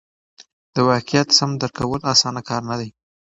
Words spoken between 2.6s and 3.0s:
نه دی.